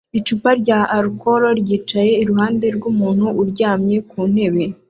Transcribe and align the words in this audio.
Icupa 0.19 0.49
rya 0.61 0.79
alcool 0.97 1.43
ryicaye 1.61 2.11
iruhande 2.21 2.65
rwumuntu 2.77 3.25
uryamye 3.41 3.97
ku 4.09 4.19
ntebe 4.31 4.63